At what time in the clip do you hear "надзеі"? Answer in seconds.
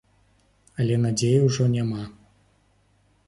1.03-1.43